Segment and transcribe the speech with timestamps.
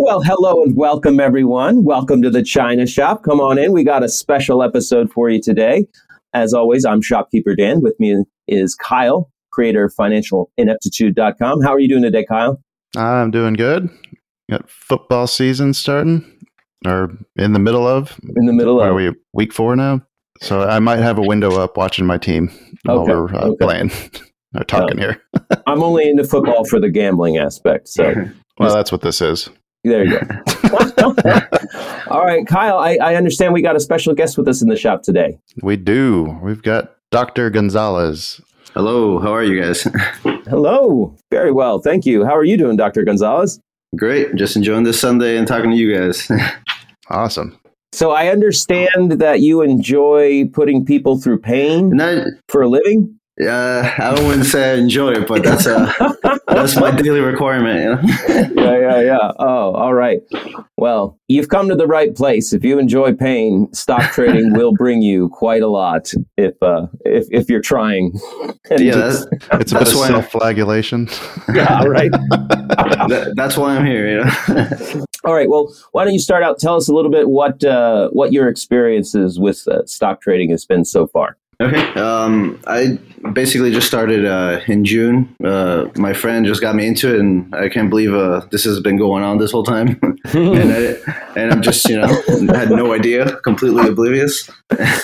[0.00, 1.84] Well, hello and welcome, everyone.
[1.84, 3.24] Welcome to the China Shop.
[3.24, 3.72] Come on in.
[3.72, 5.86] We got a special episode for you today.
[6.32, 7.80] As always, I'm Shopkeeper Dan.
[7.82, 11.62] With me is Kyle, creator of financialineptitude.com.
[11.62, 12.62] How are you doing today, Kyle?
[12.96, 13.90] I'm doing good.
[14.48, 16.24] Got football season starting,
[16.86, 18.18] or in the middle of.
[18.36, 18.86] In the middle of.
[18.86, 20.00] Are we week four now?
[20.40, 22.50] So I might have a window up watching my team
[22.84, 23.64] while Okay, we're uh, okay.
[23.64, 23.90] playing
[24.56, 25.20] or talking here.
[25.66, 27.88] I'm only into football for the gambling aspect.
[27.88, 28.14] So
[28.58, 29.50] Well, that's what this is.
[29.84, 30.26] There you go.
[32.08, 34.76] All right, Kyle, I, I understand we got a special guest with us in the
[34.76, 35.38] shop today.
[35.62, 36.38] We do.
[36.42, 37.50] We've got Dr.
[37.50, 38.40] Gonzalez.
[38.74, 39.82] Hello, how are you guys?
[40.46, 41.14] Hello.
[41.30, 41.78] Very well.
[41.78, 42.24] Thank you.
[42.24, 43.02] How are you doing, Dr.
[43.04, 43.60] Gonzalez?
[43.96, 46.30] Great, just enjoying this Sunday and talking to you guys.
[47.10, 47.58] Awesome.
[47.92, 53.18] So I understand that you enjoy putting people through pain Not, for a living.
[53.42, 55.90] uh, I wouldn't say I enjoy it, but that's uh,
[56.60, 57.80] that's my daily requirement.
[57.80, 58.48] You know?
[58.62, 59.32] yeah, yeah, yeah.
[59.38, 60.20] Oh, all right.
[60.76, 62.52] Well, you've come to the right place.
[62.52, 67.26] If you enjoy pain, stock trading will bring you quite a lot if uh, if
[67.30, 68.18] if you're trying.
[68.70, 71.08] And yeah, that's, It's a bit That's of self-flagellation.
[71.54, 72.10] yeah, right.
[72.10, 74.08] that, that's why I'm here.
[74.08, 75.04] You know?
[75.24, 75.48] All right.
[75.48, 76.58] Well, why don't you start out?
[76.58, 80.64] Tell us a little bit what uh, what your experiences with uh, stock trading has
[80.64, 81.36] been so far.
[81.60, 82.98] Okay, um, I
[83.32, 85.34] basically just started uh, in June.
[85.44, 88.80] Uh, my friend just got me into it, and I can't believe uh, this has
[88.80, 89.98] been going on this whole time.
[90.34, 90.96] and I,
[91.36, 92.06] and I'm just you know
[92.52, 94.50] had no idea, completely oblivious.
[94.70, 95.00] and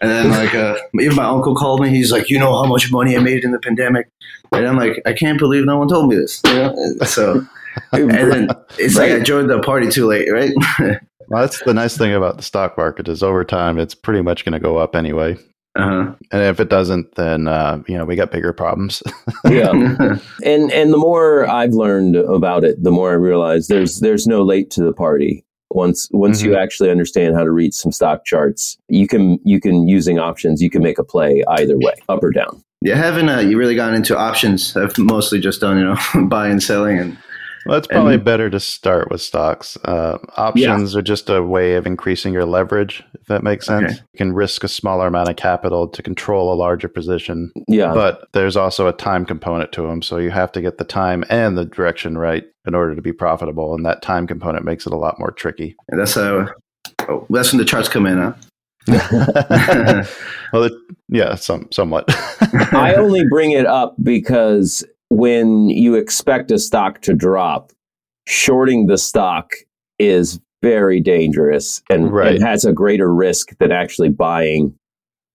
[0.00, 1.90] then like uh, even my uncle called me.
[1.90, 4.08] He's like, "You know how much money I made in the pandemic?"
[4.52, 6.96] And I'm like, "I can't believe no one told me this." You know?
[7.04, 7.46] So
[7.92, 8.48] and then
[8.78, 10.52] it's like I joined the party too late, right?
[11.28, 14.44] Well, that's the nice thing about the stock market is over time it's pretty much
[14.44, 15.38] going to go up anyway.
[15.74, 16.14] Uh-huh.
[16.30, 19.02] And if it doesn't, then uh, you know we got bigger problems.
[19.48, 19.70] yeah.
[20.44, 24.42] and and the more I've learned about it, the more I realize there's there's no
[24.42, 25.44] late to the party.
[25.70, 29.88] Once once you actually understand how to read some stock charts, you can you can
[29.88, 32.62] using options, you can make a play either way, up or down.
[32.82, 34.76] yeah, I haven't uh, you really gotten into options.
[34.76, 37.16] I've mostly just done you know buying and selling and
[37.66, 39.76] well, it's probably better to start with stocks.
[39.84, 43.92] Uh, options are just a way of increasing your leverage, if that makes sense.
[43.92, 44.00] Okay.
[44.12, 47.92] You can risk a smaller amount of capital to control a larger position, Yeah.
[47.94, 50.02] but there's also a time component to them.
[50.02, 53.12] So you have to get the time and the direction right in order to be
[53.12, 55.74] profitable, and that time component makes it a lot more tricky.
[55.88, 56.46] and that's uh
[57.08, 58.32] oh, that's when the charts come in, huh?
[60.52, 60.72] well, it,
[61.08, 62.04] yeah, some somewhat.
[62.72, 64.84] I only bring it up because
[65.16, 67.70] when you expect a stock to drop,
[68.26, 69.52] shorting the stock
[69.98, 72.36] is very dangerous and, Right.
[72.36, 74.74] and has a greater risk than actually buying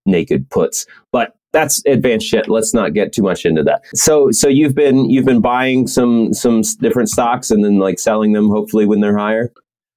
[0.05, 0.85] naked puts.
[1.11, 2.49] But that's advanced shit.
[2.49, 3.81] Let's not get too much into that.
[3.93, 8.33] So, so you've been you've been buying some some different stocks and then like selling
[8.33, 9.51] them hopefully when they're higher.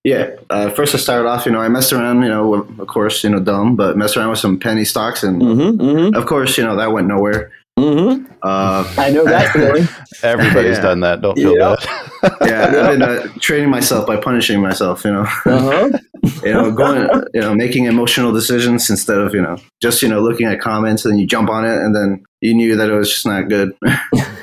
[0.04, 0.30] Yeah.
[0.48, 1.44] Uh, first, I started off.
[1.46, 2.22] You know, I messed around.
[2.22, 5.40] You know, of course, you know, dumb, but messed around with some penny stocks, and
[5.42, 5.80] Mm-hmm.
[5.80, 6.14] Mm-hmm.
[6.16, 7.52] of course, you know, that went nowhere.
[7.80, 8.32] Mm-hmm.
[8.42, 9.88] Uh, I know that feeling.
[10.22, 10.82] Everybody's Yeah.
[10.82, 11.20] done that.
[11.22, 11.76] Don't feel Yeah.
[12.22, 12.32] bad.
[12.46, 15.04] yeah, I've been uh, training myself by punishing myself.
[15.04, 15.88] You know, Uh-huh.
[16.44, 20.20] you know, going, you know, making emotional decisions instead of you know just you know
[20.20, 22.94] looking at comments and then you jump on it and then you knew that it
[22.94, 23.72] was just not good.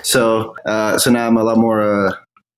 [0.04, 2.14] so, uh, so now I'm a lot more uh,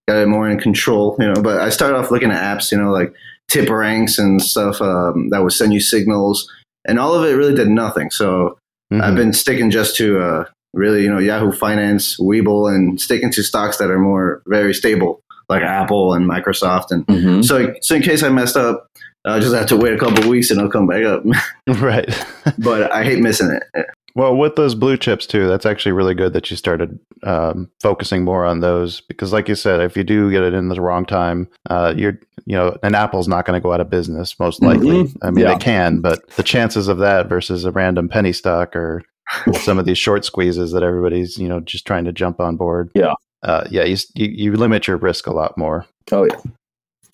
[0.07, 1.15] got it more in control.
[1.19, 2.71] You know, but I started off looking at apps.
[2.71, 3.13] You know, like
[3.51, 6.49] TipRanks and stuff um, that would send you signals,
[6.87, 8.11] and all of it really did nothing.
[8.11, 8.57] So
[8.91, 9.01] Mhm.
[9.03, 13.43] I've been sticking just to uh, really, you know, Yahoo Finance, Webull, and sticking to
[13.43, 16.91] stocks that are more very stable, like Apple and Microsoft.
[16.91, 17.43] And Mhm.
[17.45, 18.87] so, so in case I messed up,
[19.25, 21.23] I'll just have to wait a couple of weeks and I'll come back up.
[21.81, 22.07] right.
[22.59, 23.85] but I hate missing it.
[24.15, 28.23] Well, with those blue chips too, that's actually really good that you started um, focusing
[28.23, 31.05] more on those because, like you said, if you do get it in the wrong
[31.05, 34.63] time, uh, you're you know an Apple's not going to go out of business most
[34.63, 35.03] likely.
[35.03, 35.15] Mhm.
[35.21, 35.53] I mean, Yeah.
[35.53, 39.03] they can, but the chances of that versus a random penny stock are
[39.61, 42.91] some of these short squeezes that everybody's you know just trying to jump on board.
[42.95, 43.13] Yeah.
[43.41, 45.85] Uh, yeah, you, you you limit your risk a lot more.
[46.11, 46.35] Oh yeah.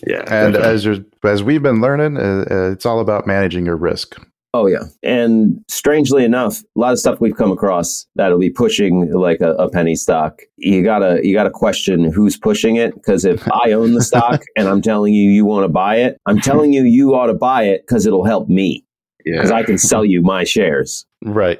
[0.05, 0.23] Yeah.
[0.27, 0.91] And definitely.
[0.91, 4.19] as as we've been learning, uh, uh, it's all about managing your risk.
[4.53, 4.83] Oh yeah.
[5.03, 9.51] And strangely enough, a lot of stuff we've come across that'll be pushing like a,
[9.55, 10.41] a penny stock.
[10.57, 14.69] You gotta you gotta question who's pushing it because if I own the stock and
[14.69, 17.63] I'm telling you you want to buy it, I'm telling you you ought to buy
[17.63, 18.85] it because it'll help me
[19.25, 19.57] because yeah.
[19.57, 21.05] I can sell you my shares.
[21.21, 21.59] Right.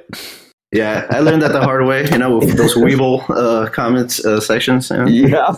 [0.76, 1.06] Yeah.
[1.10, 4.90] I learned that the hard way, you know, with those Webull uh, comments uh, sections.
[4.90, 5.06] You know?
[5.06, 5.56] Yeah.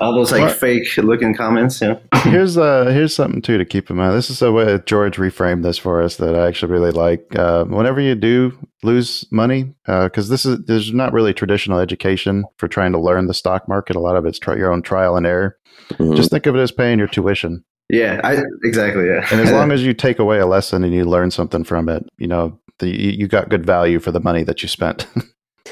[0.00, 0.56] All those like What?
[0.56, 1.80] fake looking comments.
[1.80, 2.00] You know?
[2.22, 4.14] here's uh here's something too to keep in mind.
[4.14, 7.24] This is the way George reframed this for us that I actually really like.
[7.36, 8.52] Uh, whenever you do
[8.82, 13.34] lose money, because this is there's not really traditional education for trying to learn the
[13.34, 13.96] stock market.
[13.96, 15.56] A lot of it's try, your own trial and error.
[15.94, 16.16] Mhm.
[16.16, 17.64] Just think of it as paying your tuition.
[17.94, 18.20] Yeah.
[18.24, 19.06] I exactly.
[19.06, 19.26] Yeah.
[19.30, 22.08] And as long as you take away a lesson and you learn something from it,
[22.18, 25.06] you know, the, you you got good value for the money that you spent.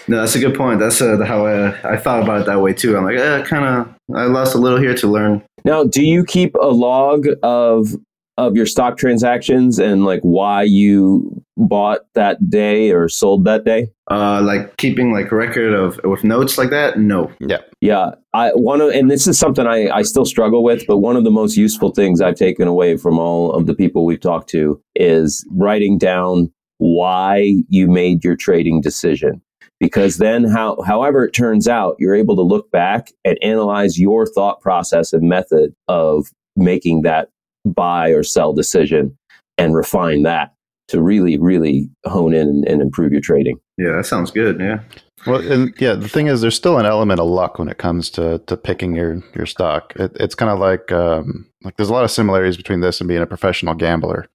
[0.09, 0.81] No, that's a good point.
[0.81, 2.97] That's uh, how I, I thought about it that way too.
[2.97, 5.43] I'm like, eh, kind of, I lost a little here to learn.
[5.65, 7.95] Now, do you keep a log of
[8.39, 13.91] of your stock transactions and like why you bought that day or sold that day?
[14.11, 16.99] Uh, like keeping like record of with notes like that.
[16.99, 17.31] No.
[17.41, 18.13] Yeah, Yeah.
[18.35, 21.25] I one of and this is something I I still struggle with, but one of
[21.25, 24.81] the most useful things I've taken away from all of the people we've talked to
[24.95, 29.43] is writing down why you made your trading decision.
[29.79, 34.27] Because then how however it turns out, you're able to look back and analyze your
[34.27, 37.29] thought process and method of making that
[37.65, 39.17] buy or sell decision
[39.59, 40.55] and refine that
[40.89, 43.59] to really, really hone in and, and improve your trading.
[43.79, 44.61] Yeah, that sounds good.
[44.61, 44.81] Yeah.
[45.27, 48.11] Well, and yeah, the thing is, there's still an element of luck when it comes
[48.11, 49.93] to to picking your your stock.
[49.97, 53.09] It, it's kind of like um, like there's a lot of similarities between this and
[53.09, 54.27] being a professional gambler.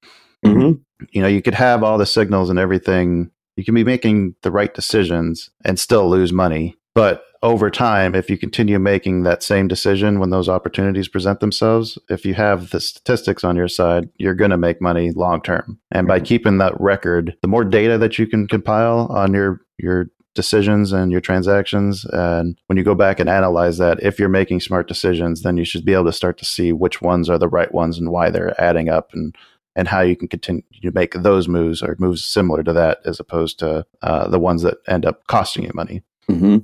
[0.45, 0.79] Mm-hmm.
[1.12, 3.31] You know, you could have all the signals and everything.
[3.57, 6.75] You can be making the right decisions and still lose money.
[6.95, 11.98] But over time, if you continue making that same decision when those opportunities present themselves,
[12.10, 15.80] if you have the statistics on your side, you're going to make money long term.
[15.92, 20.10] And by keeping that record, the more data that you can compile on your your
[20.34, 24.60] decisions and your transactions and when you go back and analyze that if you're making
[24.60, 27.48] smart decisions then you should be able to start to see which ones are the
[27.48, 29.36] right ones and why they're adding up and
[29.75, 33.19] and how you can continue to make those moves or moves similar to that as
[33.19, 36.57] opposed to uh, the ones that end up costing you money Mm-hmm.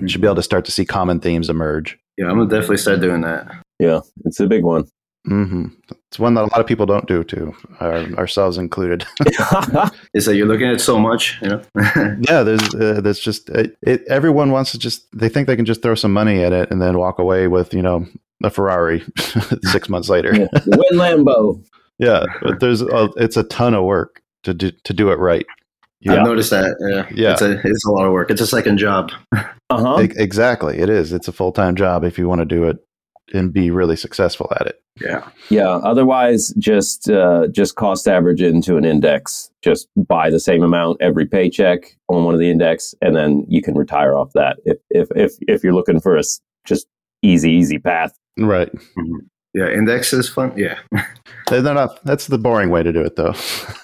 [0.00, 2.78] You should be able to start to see common themes emerge Yeah, I'm gonna definitely
[2.78, 3.50] start doing that.
[3.78, 4.84] Yeah, it's a big one.
[5.26, 5.66] hmm
[6.08, 9.06] it's one that a lot of people don't do too our, ourselves included
[10.14, 11.62] Is that you're looking at so much, you know.
[12.20, 15.66] yeah there's uh, there's just it, it, everyone wants to just they think they can
[15.66, 18.06] just throw some money at it and then walk away with you know
[18.42, 19.04] a ferrari
[19.64, 20.48] six months later Yeah.
[20.66, 21.62] Win Lambo.
[21.98, 25.44] Yeah, but there's a, it's a ton of work to do to do it right.
[26.00, 26.14] Yeah.
[26.14, 26.76] I've noticed that.
[26.80, 27.32] Yeah, Yeah.
[27.32, 28.30] It's a it's a lot of work.
[28.30, 29.10] It's a second job.
[29.72, 30.02] Uh huh.
[30.02, 31.12] E- exactly, it is.
[31.12, 32.78] It's a full time job if you want to do it
[33.32, 34.82] and be really successful at it.
[35.00, 35.28] Yeah.
[35.48, 35.68] Yeah.
[35.68, 39.48] Otherwise, just uh, just cost average into an index.
[39.62, 43.62] Just buy the same amount every paycheck on one of the index, and then you
[43.62, 44.56] can retire off that.
[44.64, 46.22] If if if if you're looking for a
[46.64, 46.88] just
[47.22, 48.12] easy easy path.
[48.36, 48.70] Right.
[49.54, 49.68] Yeah.
[49.68, 50.52] Index is fun.
[50.56, 50.80] Yeah.
[51.48, 52.02] They're not.
[52.04, 53.34] That's the boring way to do it, though.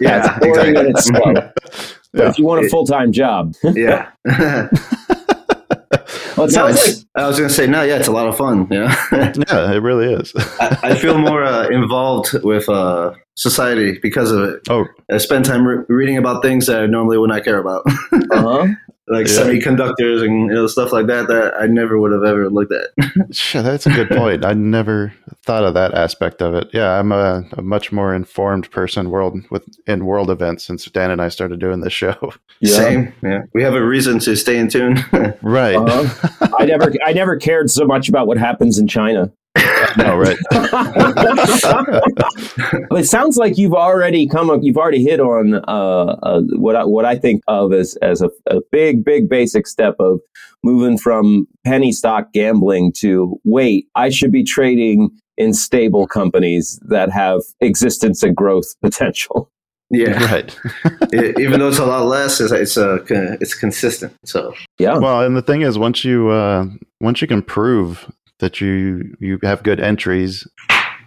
[0.00, 0.36] Yeah.
[0.42, 1.10] it's
[2.12, 2.12] boring and it's slow.
[2.12, 2.30] But Yeah.
[2.30, 4.10] if you want a full time job, yeah.
[4.24, 4.68] well,
[5.92, 7.82] it No, sounds it's- like I was gonna say no.
[7.82, 8.66] Yeah, it's a lot of fun.
[8.70, 8.94] You know.
[9.12, 10.32] yeah, it really is.
[10.60, 14.60] I, I feel more uh, involved with uh, society because of it.
[14.68, 17.82] Oh, I spend time re- reading about things that I normally would not care about,
[18.12, 18.66] uh-huh.
[19.08, 19.32] like Yeah.
[19.34, 22.88] semiconductors and you know, stuff like that that I never would have ever looked at.
[23.34, 24.44] shit, that's a good point.
[24.44, 25.12] I never
[25.44, 26.68] thought of that aspect of it.
[26.72, 31.10] Yeah, I'm a, a much more informed person world with in world events since Dan
[31.10, 32.16] and I started doing this show.
[32.60, 32.76] yeah.
[32.76, 33.14] Same.
[33.22, 33.42] Yeah.
[33.54, 35.04] We have a reason to stay in tune.
[35.42, 35.76] right.
[35.76, 36.48] Uh-huh.
[36.58, 39.30] I never I never cared so much about what happens in China.
[39.98, 40.36] No, right.
[42.90, 44.60] Well, it sounds like you've already come up.
[44.62, 48.30] You've already hit on uh, uh, what I, what I think of as as a,
[48.48, 50.20] a big, big basic step of
[50.62, 53.88] moving from penny stock gambling to wait.
[53.94, 59.50] I should be trading in stable companies that have existence and growth potential.
[59.90, 60.24] yeah.
[60.32, 60.58] Right.
[61.14, 64.12] E- Even though it's a lot less, it's it's uh, it's consistent.
[64.24, 66.66] So Yeah, Well, and the thing is, once you uh,
[67.00, 70.46] once you can prove that you you have good entries,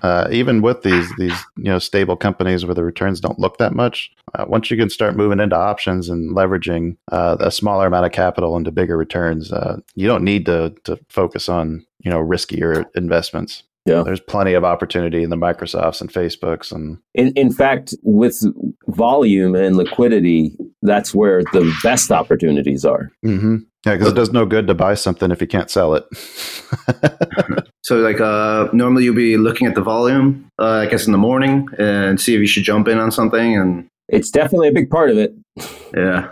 [0.01, 3.73] uh, even with these these you know stable companies where the returns don't look that
[3.73, 8.05] much, uh, once you can start moving into options and leveraging uh, a smaller amount
[8.05, 12.19] of capital into bigger returns, uh, you don't need to to focus on you know
[12.19, 13.63] riskier investments.
[13.89, 14.03] Yeah.
[14.03, 18.41] There's plenty of opportunity in the Microsofts and Facebooks and In, in fact, with
[18.87, 23.11] volume and liquidity, that's where the best opportunities are.
[23.25, 23.55] Mm-hmm.
[23.85, 26.05] yeah, because it does no good to buy something if you can't sell it.
[27.81, 31.17] So like uh, normally you'll be looking at the volume, uh, I guess in the
[31.17, 33.57] morning, and see if you should jump in on something.
[33.57, 35.33] And It's definitely a big part of it.
[35.95, 36.31] yeah,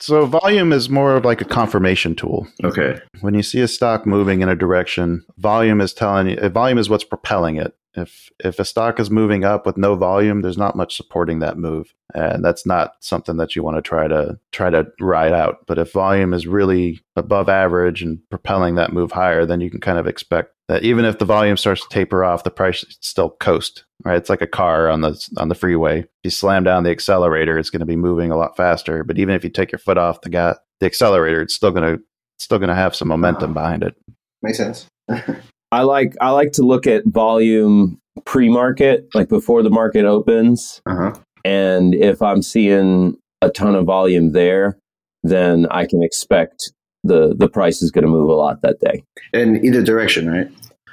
[0.00, 2.46] so volume is more of like a confirmation tool.
[2.64, 6.48] okay, When you see a stock moving in a direction, volume is telling you.
[6.48, 7.74] Volume is what's propelling it.
[7.94, 11.58] If if a stock is moving up with no volume, there's not much supporting that
[11.58, 15.66] move, and that's not something that you want to try to try to ride out.
[15.66, 19.80] But if volume is really above average and propelling that move higher, then you can
[19.80, 23.30] kind of expect that even if the volume starts to taper off, the price still
[23.30, 23.84] coast.
[24.04, 24.16] Right?
[24.16, 26.00] It's like a car on the on the freeway.
[26.00, 29.02] If you slam down the accelerator, it's going to be moving a lot faster.
[29.02, 31.96] But even if you take your foot off the gas, the accelerator, it's still going
[31.96, 32.02] to
[32.38, 33.54] still going to have some momentum ah.
[33.54, 33.96] behind it.
[34.42, 34.86] makes sense.
[35.72, 40.96] I like I like to look at volume pre-market, like before the market opens, Uh
[40.96, 41.12] huh.
[41.44, 44.76] and if I'm seeing a ton of volume there,
[45.22, 46.72] then I can expect
[47.04, 50.48] the the price is going to move a lot that day, In either direction, right?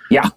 [0.09, 0.29] Yeah.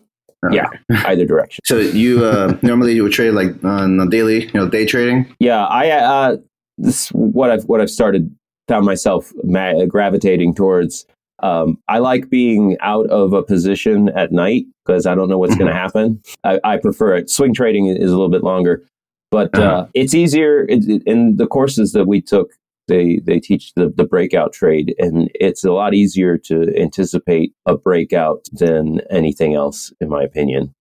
[0.50, 0.68] Yeah.
[1.04, 1.60] either direction.
[1.66, 5.32] So you uh, normally you would trade like on a daily, you know, day trading.
[5.38, 6.36] Yeah, I uh,
[6.78, 8.34] this what I've what I've started
[8.66, 11.04] found myself ma- gravitating towards.
[11.42, 15.56] Um, I like being out of a position at night because I don't know what's
[15.56, 16.20] going to happen.
[16.44, 17.30] I, I prefer it.
[17.30, 18.82] Swing trading is a little bit longer,
[19.30, 19.86] but uh, Uh-huh.
[19.94, 20.64] it's easier.
[20.68, 22.52] It, it- in the courses that we took,
[22.88, 27.76] they they teach the, the breakout trade, and it's a lot easier to anticipate a
[27.76, 30.72] breakout than anything else, in my opinion.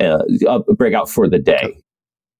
[0.00, 1.76] Uh, a breakout for the day.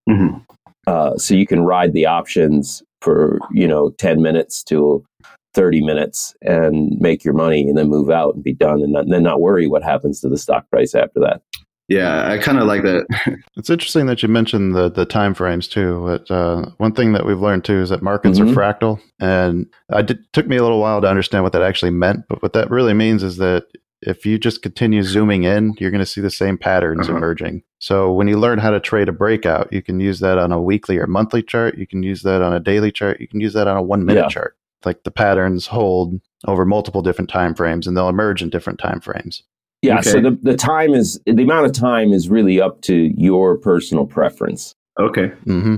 [0.08, 0.38] Mm-hmm.
[0.86, 5.04] Uh, so you can ride the options for you know 10 minutes to
[5.58, 9.04] 30 minutes and make your money and then move out and be done and, not,
[9.04, 11.42] and then not worry what happens to the stock price after that
[11.88, 13.06] Yeah, I kind of like that.
[13.56, 15.90] It's interesting that you mentioned the the time frames too.
[16.08, 18.44] But uh, one thing that we've learned too is that markets Mhm.
[18.50, 21.90] are fractal, and I did took me a little while to understand what that actually
[21.90, 22.20] meant.
[22.28, 23.64] But what that really means is that
[24.02, 27.16] if you just continue zooming in, you're going to see the same patterns Uh-huh.
[27.16, 27.62] emerging.
[27.80, 30.60] So when you learn how to trade a breakout, you can use that on a
[30.62, 31.78] weekly or monthly chart.
[31.78, 33.18] You can use that on a daily chart.
[33.20, 34.28] You can use that on a one minute Yeah.
[34.36, 34.54] chart.
[34.84, 39.00] Like the patterns hold over multiple different time frames, and they'll emerge in different time
[39.00, 39.42] frames.
[39.82, 40.10] yeah Okay.
[40.10, 44.06] so the, the time is the amount of time is really up to your personal
[44.06, 45.76] preference Okay, mm-hmm.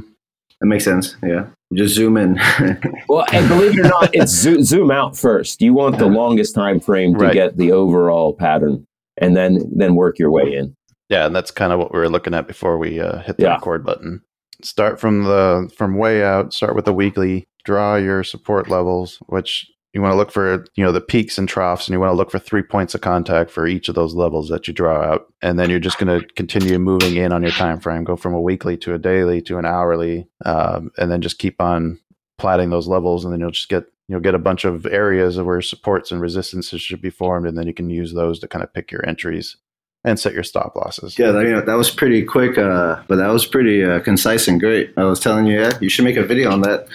[0.60, 1.16] that makes sense.
[1.22, 2.34] Yeah, just zoom in.
[3.08, 6.54] well and believe it or not it's zo- zoom out first you want the longest
[6.54, 7.34] time frame to Right.
[7.34, 8.86] get the overall pattern
[9.18, 10.74] and then then work your way in
[11.10, 13.44] Yeah, and that's kind of what we were looking at before we uh, hit the
[13.44, 13.54] Yeah.
[13.54, 14.22] record button.
[14.64, 16.52] Start from the from way out.
[16.52, 17.44] Start with the weekly.
[17.64, 20.64] Draw your support levels, which you want to look for.
[20.74, 23.00] You know the peaks and troughs, and you want to look for three points of
[23.00, 25.26] contact for each of those levels that you draw out.
[25.42, 28.04] And then you're just going to continue moving in on your time frame.
[28.04, 31.60] Go from a weekly to a daily to an hourly, um, and then just keep
[31.60, 31.98] on
[32.38, 35.60] platting those levels, and then you'll just get you'll get a bunch of areas where
[35.60, 38.72] supports and resistances should be formed, and then you can use those to kind of
[38.72, 39.56] pick your entries
[40.04, 41.18] and set your stop losses.
[41.18, 44.48] yeah, that, you know, that was pretty quick, uh, but that was pretty uh, concise
[44.48, 44.92] and great.
[44.96, 46.86] I was telling you, yeah, you should make a video on that.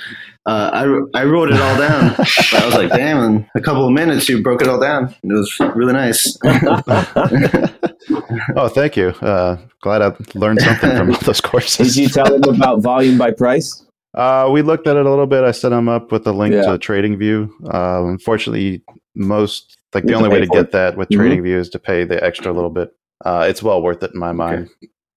[0.48, 0.70] Uh,
[1.16, 2.14] I, I wrote it all down.
[2.18, 5.10] but I was like, damn, in a couple of minutes, you broke it all down.
[5.24, 6.38] It was really nice.
[8.56, 9.08] Oh, thank you.
[9.10, 11.96] Uh, glad I learned something from all those courses.
[11.96, 13.84] did you tell them about volume by price
[14.14, 15.44] Uh, we looked at it a little bit.
[15.44, 16.62] I set them up with a link Yeah.
[16.64, 17.50] to TradingView.
[17.74, 18.84] Uh, unfortunately,
[19.16, 21.18] most like the only way to get that with Mhm.
[21.18, 22.92] TradingView is to pay the extra little bit.
[23.24, 24.70] Uh, it's well worth it in my mind.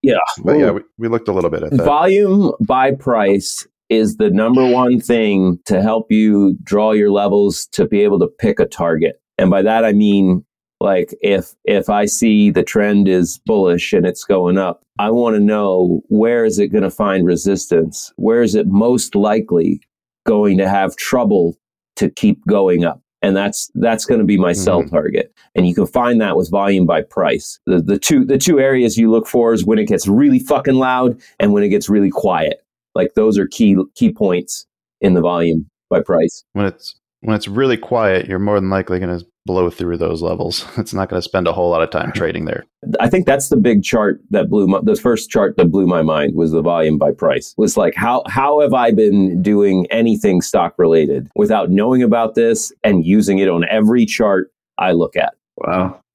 [0.03, 0.19] Yeah.
[0.45, 1.85] but yeah, we, we looked a little bit at that.
[1.85, 7.87] Volume by price is the number one thing to help you draw your levels to
[7.87, 9.21] be able to pick a target.
[9.39, 10.45] And by that I mean
[10.81, 15.35] like if if I see the trend is bullish and it's going up, I want
[15.35, 18.13] to know where is it going to find resistance?
[18.17, 19.81] Where is it most likely
[20.27, 21.57] going to have trouble
[21.97, 23.01] to keep going up?
[23.23, 24.91] And that's that's going to be my sell Mhm.
[24.91, 25.33] target.
[25.57, 27.59] And you can find that with volume by price.
[27.67, 30.77] The, the two the two areas you look for is when it gets really fucking
[30.77, 32.63] loud and when it gets really quiet.
[32.95, 34.67] Like those are key key points
[35.01, 36.45] in the volume by price.
[36.53, 40.23] when it's when it's really quiet, you're more than likely going to blow through those
[40.23, 40.65] levels.
[40.79, 42.65] It's not going to spend a whole lot of time trading there.
[43.01, 46.03] I think that's the big chart that blew my, the first chart that blew my
[46.03, 47.51] mind was the volume by price.
[47.53, 52.35] It Was like how how have I been doing anything stock related without knowing about
[52.37, 55.35] this and using it on every chart I look at?
[55.57, 56.01] Wow.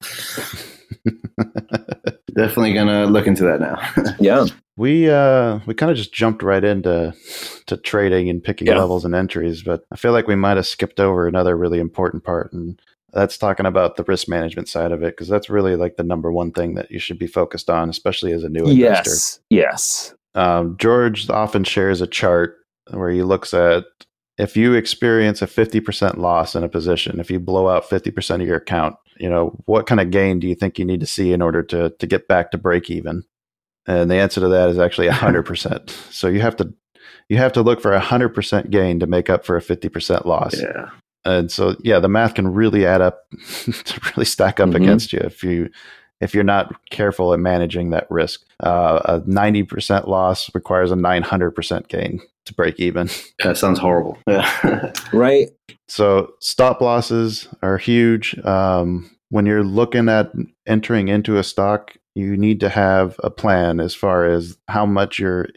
[2.34, 4.14] Definitely gonna look into that now.
[4.20, 4.46] Yeah.
[4.76, 7.14] We uh we kind of just jumped right into
[7.66, 8.78] to trading and picking Yeah.
[8.78, 12.24] levels and entries, but I feel like we might have skipped over another really important
[12.24, 12.52] part.
[12.52, 12.80] And
[13.14, 16.32] That's talking about the risk management side of it because that's really like the number
[16.32, 19.10] one thing that you should be focused on, especially as a new investor.
[19.10, 19.40] Yes.
[19.50, 20.14] Yes.
[20.34, 22.56] Um, George often shares a chart
[22.90, 23.84] where he looks at
[24.36, 28.46] if you experience a 50% loss in a position, if you blow out 50% of
[28.46, 31.32] your account, you know, what kind of gain do you think you need to see
[31.32, 33.22] in order to, to get back to break even?
[33.86, 35.90] And the answer to that is actually 100%.
[36.12, 36.74] so you have to
[37.28, 40.60] you have to look for a 100% gain to make up for a 50% loss.
[40.60, 40.90] Yeah.
[41.24, 43.28] And so yeah, the math can really add up
[43.64, 44.76] to really stack up Mhm.
[44.76, 45.70] against you if you
[46.20, 48.42] if you're not careful at managing that risk.
[48.62, 53.08] Uh, a 90% loss requires a 900% gain to break even.
[53.42, 54.16] That sounds horrible.
[54.28, 54.92] Yeah.
[55.12, 55.48] Right.
[55.88, 58.38] So stop losses are huge.
[58.44, 60.32] Um, when you're looking at
[60.66, 65.18] entering into a stock, you need to have a plan as far as how much
[65.18, 65.48] you're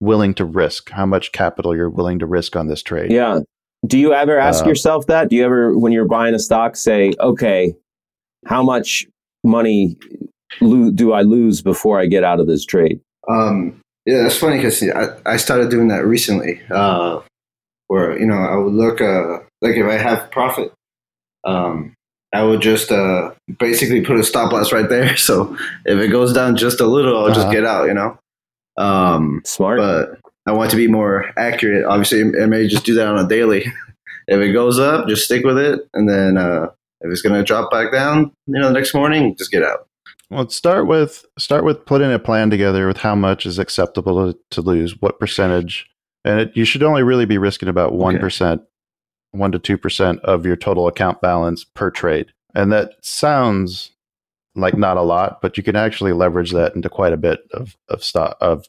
[0.00, 3.12] willing to risk, how much capital you're willing to risk on this trade.
[3.12, 3.40] Yeah.
[3.86, 5.30] Do you ever ask Uh, yourself that?
[5.30, 7.74] Do you ever, when you're buying a stock, say, okay,
[8.46, 9.06] how much
[9.42, 9.96] money
[10.60, 13.00] lo- do I lose before I get out of this trade?
[13.28, 16.60] Um, yeah, that's funny because I, I started doing that recently.
[16.70, 17.20] Uh,
[17.88, 20.72] where you know I would look uh, like if I have profit,
[21.44, 21.92] um,
[22.32, 25.16] I would just uh, basically put a stop loss right there.
[25.18, 27.52] So if it goes down just a little, I'll just Uh-huh.
[27.52, 27.86] get out.
[27.88, 28.18] You know.
[28.78, 29.78] Um, Smart.
[29.78, 31.84] but I want to be more accurate.
[31.84, 33.64] Obviously, I may just do that on a daily.
[34.28, 36.68] if it goes up, just stick with it, and then uh,
[37.00, 39.86] if it's going to drop back down, you know, the next morning, just get out.
[40.30, 44.38] Well, start with start with putting a plan together with how much is acceptable to,
[44.52, 45.90] to lose, what percentage,
[46.24, 48.20] and it, you should only really be risking about one
[49.32, 53.90] one to two percent of your total account balance per trade, and that sounds
[54.54, 57.76] like not a lot, but you can actually leverage that into quite a bit of
[57.88, 58.66] of stock of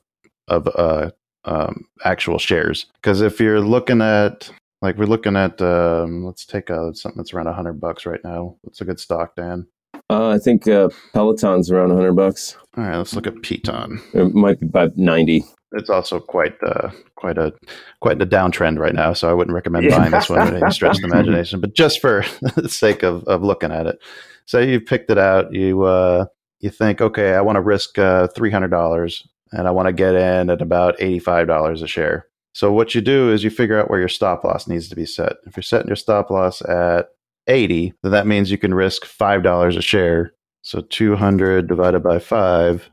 [0.47, 1.11] of uh,
[1.45, 2.86] um, actual shares.
[2.95, 7.33] Because if you're looking at like we're looking at um, let's take a, something that's
[7.33, 8.55] around hundred bucks right now.
[8.62, 9.67] What's a good stock, Dan?
[10.10, 12.57] Uh, I think uh, Peloton's around 100 bucks.
[12.75, 14.01] All right, let's look at Peloton.
[14.13, 15.45] It might be about 90.
[15.74, 17.53] it's also quite uh, quite a
[18.01, 19.13] quite a downtrend right now.
[19.13, 20.00] So I wouldn't recommend Yeah.
[20.00, 21.62] buying this one at any stretch of the imagination.
[21.62, 22.25] But just for
[22.57, 24.00] the sake of, of looking at it,
[24.45, 26.25] say you picked it out, you uh,
[26.60, 29.94] you think, okay, I want to risk uh, three hundred dollars, and I want to
[29.94, 32.27] get in at about eighty five dollars a share.
[32.53, 35.05] So what you do is you figure out where your stop loss needs to be
[35.05, 35.33] set.
[35.46, 37.07] If you're setting your stop loss at
[37.48, 40.33] eighty, then that means you can risk five dollars a share.
[40.61, 42.90] So two hundred divided by five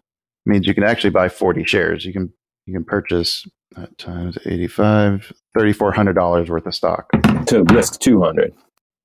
[0.46, 2.04] means you can actually buy forty shares.
[2.04, 2.32] You can
[2.66, 7.06] you can purchase at times 85 $3400 worth of stock
[7.46, 8.52] To risk 200,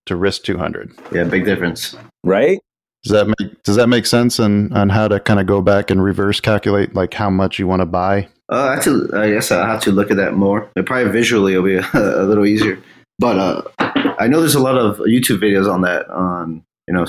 [0.05, 1.95] to risk 200 Yeah, big difference.
[2.23, 2.59] right?
[3.03, 5.89] Does that make does that make sense on on how to kind of go back
[5.89, 9.29] and reverse calculate like how much you want to buy Uh, I, have to, I
[9.31, 10.69] guess I'll have to look at that more.
[10.75, 12.81] It probably visually it'll be a, a little easier.
[13.19, 13.61] But uh,
[14.19, 16.09] I know there's a lot of YouTube videos on that.
[16.09, 17.05] On you know,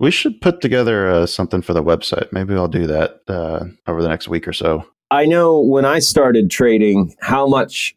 [0.00, 4.00] we should put together uh, something for the website maybe i'll do that uh, over
[4.00, 7.96] the next week or so I know when I started trading, how much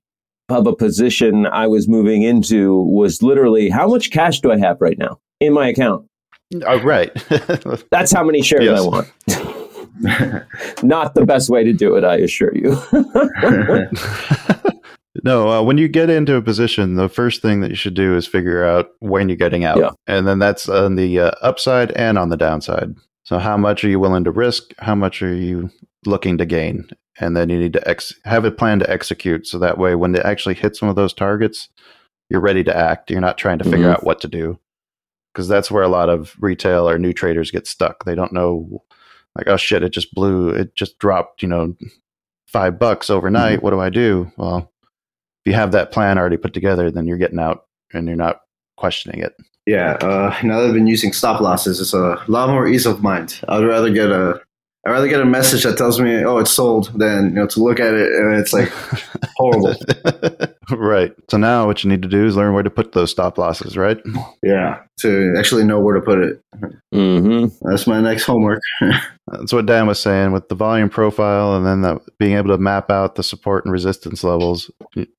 [0.49, 4.79] of a position I was moving into was literally how much cash do I have
[4.79, 6.05] right now in my account?
[6.65, 7.11] Oh right
[7.91, 8.79] That's how many shares Yes.
[8.79, 9.07] I want.
[10.83, 12.77] Not the best way to do it, I assure you.
[15.23, 18.15] no, uh, when you get into a position, the first thing that you should do
[18.15, 19.77] is figure out when you're getting out.
[19.77, 19.91] Yeah.
[20.07, 22.95] And then that's on the uh, upside and on the downside.
[23.23, 24.73] So, how much are you willing to risk?
[24.79, 25.69] How much are you
[26.05, 26.89] looking to gain?
[27.19, 29.45] And then you need to ex- have a plan to execute.
[29.45, 31.69] So that way, when it actually hits one of those targets,
[32.29, 33.11] you're ready to act.
[33.11, 33.93] You're not trying to figure Mhm.
[33.93, 34.57] out what to do.
[35.33, 38.03] Because that's where a lot of retail or new traders get stuck.
[38.03, 38.83] They don't know,
[39.35, 41.75] like, oh shit, it just blew, it just dropped, you know,
[42.47, 43.63] five bucks overnight.
[43.63, 44.29] What do I do?
[44.35, 44.71] Well,
[45.45, 48.41] if you have that plan already put together, then you're getting out and you're not
[48.75, 49.33] questioning it.
[49.65, 49.93] yeah.
[50.01, 53.39] Uh, now that I've been using stop losses, it's a lot more ease of mind.
[53.47, 54.41] I'd rather get a
[54.85, 57.63] I'd rather get a message that tells me, "Oh, it's sold," than you know to
[57.63, 58.69] look at it and it's like
[59.35, 59.75] horrible.
[60.71, 61.13] right.
[61.29, 63.77] So now what you need to do is learn where to put those stop losses,
[63.77, 63.99] right?
[64.41, 66.41] yeah, to actually know where to put it.
[66.91, 68.61] hmm That's my next homework.
[69.27, 72.57] That's what Dan was saying with the volume profile and then the, being able to
[72.57, 74.71] map out the support and resistance levels.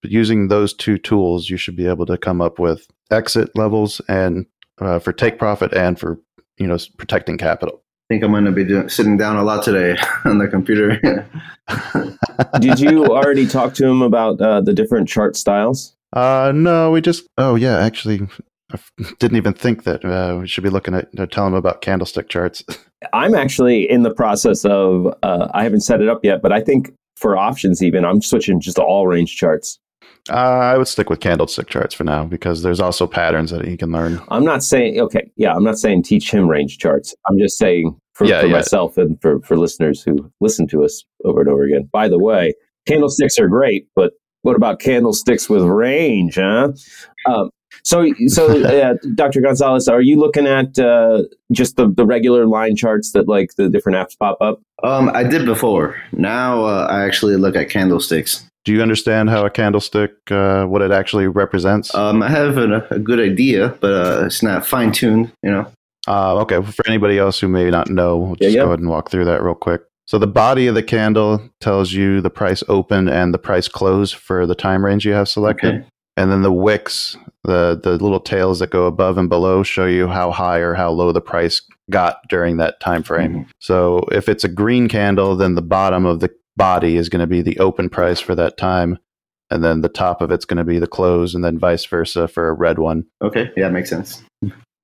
[0.03, 4.45] Using those two tools, you should be able to come up with exit levels and
[4.81, 6.19] uh, for take profit and for
[6.59, 7.82] you know protecting capital.
[8.13, 9.97] I think I'm going to be doing, sitting down a lot today
[10.27, 11.01] on the computer.
[12.61, 15.97] Did you already talk to him about uh, the different chart styles?
[16.13, 17.27] Uh, no, we just.
[17.39, 18.21] Oh yeah, actually,
[18.71, 21.55] I f- didn't even think that uh, we should be looking at uh, tell him
[21.55, 22.63] about candlestick charts.
[23.15, 26.61] I'm actually in the process of, uh, I haven't set it up yet, but I
[26.61, 29.79] think for options, even, I'm switching just to all range charts.
[30.31, 33.77] Uh, I would stick with candlestick charts for now because there's also patterns that he
[33.77, 34.21] can learn.
[34.29, 37.15] I'm not saying okay, yeah, I'm not saying teach him range charts.
[37.29, 38.53] I'm just saying for, Yeah, for yeah.
[38.53, 41.89] myself and for, for listeners who listen to us over and over again.
[41.93, 42.55] By the way,
[42.87, 46.73] candlesticks are great, but what about candlesticks with range, huh?
[47.27, 47.51] Um,
[47.85, 49.41] so, so uh, Dr.
[49.41, 53.69] Gonzalez, are you looking at uh, just the, the regular line charts that like the
[53.69, 54.61] different apps pop up?
[54.85, 55.97] Um, I did before.
[56.13, 58.49] Now uh, I actually look at candlesticks.
[58.65, 61.95] Do you understand how a candlestick, uh, what it actually represents?
[61.95, 65.33] Um, I have a, a good idea, but uh, it's not fine tuned.
[65.43, 65.73] You know.
[66.07, 68.63] Uh, okay, for anybody else who may not know, we'll just yeah.
[68.63, 69.83] go ahead and walk through that real quick.
[70.07, 74.13] So the body of the candle tells you the price open and the price close
[74.13, 75.75] for the time range you have selected.
[75.75, 75.87] Okay.
[76.17, 80.09] And then the wicks, the the little tails that go above and below show you
[80.09, 83.35] how high or how low the price got during that time frame.
[83.35, 83.47] Mhm.
[83.61, 87.27] So if it's a green candle, then the bottom of the body is going to
[87.27, 88.99] be the open price for that time.
[89.51, 92.27] And then the top of it's going to be the close, and then vice versa
[92.27, 93.05] for a red one.
[93.21, 93.51] Okay.
[93.57, 94.23] Yeah, makes sense.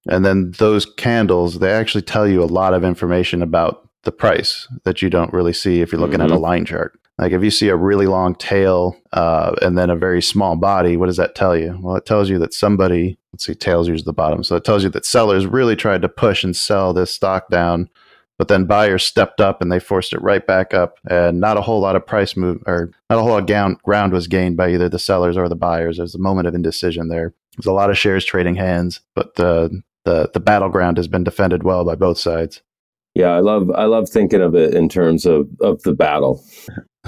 [0.09, 4.69] And then those candles, they actually tell you a lot of information about the price
[4.85, 6.41] that you don't really see if you're looking at a Mhm.
[6.41, 6.99] line chart.
[7.19, 10.97] Like if you see a really long tail uh, and then a very small body,
[10.97, 11.77] what does that tell you?
[11.83, 14.45] Well, it tells you that somebody, let's see, tails usually the bottom.
[14.45, 17.89] So it tells you that sellers really tried to push and sell this stock down,
[18.38, 20.98] but then buyers stepped up and they forced it right back up.
[21.11, 23.79] And not a whole lot of price move or not a whole lot of ground,
[23.83, 25.96] ground was gained by either the sellers or the buyers.
[25.96, 27.35] There's a moment of indecision there.
[27.57, 31.64] There's a lot of shares trading hands, but the the the battleground has been defended
[31.64, 32.62] well by both sides.
[33.14, 36.44] Yeah, I love I love thinking of it in terms of, of the battle.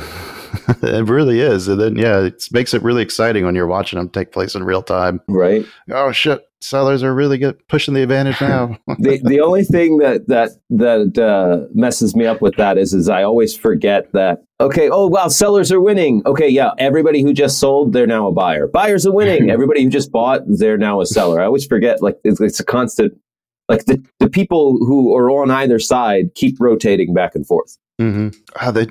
[0.82, 4.08] it really is, and then yeah, it makes it really exciting when you're watching them
[4.08, 5.20] take place in real time.
[5.28, 5.64] Right.
[5.92, 8.78] Oh shit, sellers are really get pushing the advantage now.
[8.98, 13.08] the the only thing that that that uh, messes me up with that is is
[13.08, 16.22] I always forget that okay oh wow sellers are winning.
[16.26, 18.66] Okay yeah everybody who just sold they're now a buyer.
[18.66, 19.50] Buyers are winning.
[19.60, 21.40] Everybody who just bought they're now a seller.
[21.40, 23.14] I always forget like it's, it's a constant
[23.68, 27.76] like the, the people who are on either side keep rotating back and forth.
[27.98, 28.28] Hmm
[28.60, 28.86] Oh, they,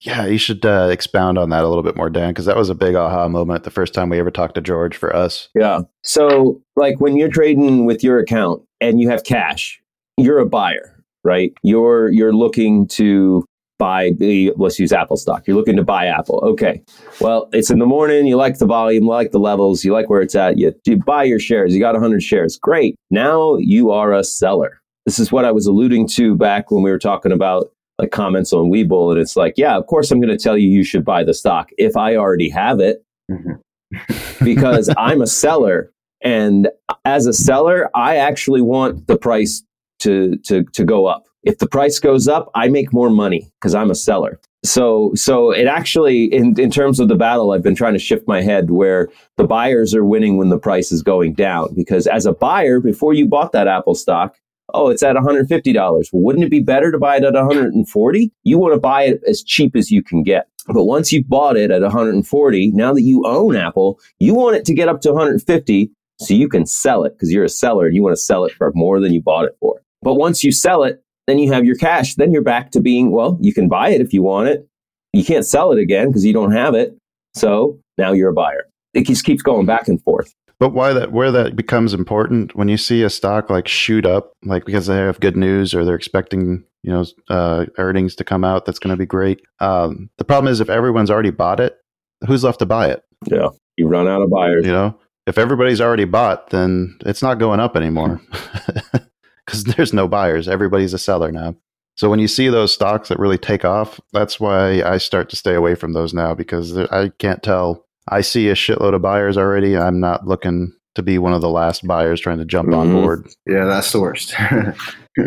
[0.00, 2.70] yeah, you should uh, expound on that a little bit more, Dan, because that was
[2.70, 5.48] a big aha moment the first time we ever talked to George for us.
[5.54, 5.80] Yeah.
[6.04, 9.80] So, like when you're trading with your account and you have cash,
[10.16, 11.52] you're a buyer, right?
[11.62, 13.44] You're you're looking to
[13.78, 15.46] buy the let's use Apple stock.
[15.46, 16.40] You're looking to buy Apple.
[16.44, 16.82] Okay.
[17.20, 18.26] Well, it's in the morning.
[18.26, 20.58] You like the volume, you like the levels, you like where it's at.
[20.58, 21.74] You, you buy your shares.
[21.74, 22.56] You got 100 shares.
[22.56, 22.96] Great.
[23.10, 24.80] Now you are a seller.
[25.06, 28.52] This is what I was alluding to back when we were talking about like comments
[28.52, 31.04] on Webull, and it's like, yeah, of course I'm going to tell you you should
[31.04, 33.60] buy the stock if I already have it Mhm.
[34.44, 35.92] because I'm a seller.
[36.22, 36.68] And
[37.04, 39.62] as a seller, I actually want the price
[40.00, 41.24] to, to, to go up.
[41.44, 44.40] If the price goes up, I make more money because I'm a seller.
[44.64, 48.26] So, so it actually, in, in terms of the battle, I've been trying to shift
[48.26, 51.72] my head where the buyers are winning when the price is going down.
[51.74, 54.36] Because as a buyer, before you bought that Apple stock,
[54.74, 55.74] oh, it's at $150.
[55.74, 58.32] Well, wouldn't it be better to buy it at 140?
[58.44, 60.48] You want to buy it as cheap as you can get.
[60.66, 64.64] But once you've bought it at 140, now that you own Apple, you want it
[64.66, 67.94] to get up to 150 so you can sell it because you're a seller and
[67.94, 69.80] you want to sell it for more than you bought it for.
[70.02, 72.16] But once you sell it, then you have your cash.
[72.16, 74.66] Then you're back to being, well, you can buy it if you want it.
[75.12, 76.96] You can't sell it again because you don't have it.
[77.34, 78.66] So now you're a buyer.
[78.94, 80.34] It just keeps going back and forth.
[80.60, 84.32] But why that where that becomes important when you see a stock like shoot up,
[84.44, 88.44] like because they have good news or they're expecting you know uh, earnings to come
[88.44, 89.40] out that's going to be great.
[89.60, 91.78] Um, the problem is if everyone's already bought it,
[92.26, 93.04] who's left to buy it?
[93.26, 93.48] Yeah.
[93.76, 94.66] You run out of buyers.
[94.66, 98.20] You know, if everybody's already bought, then it's not going up anymore
[99.46, 100.48] because there's no buyers.
[100.48, 101.54] Everybody's a seller now.
[101.96, 105.36] So when you see those stocks that really take off, that's why I start to
[105.36, 107.84] stay away from those now because I can't tell.
[108.10, 109.76] I see a shitload of buyers already.
[109.76, 112.92] I'm not looking to be one of the last buyers trying to jump on Mhm.
[112.92, 113.28] board.
[113.46, 114.34] Yeah, that's the worst.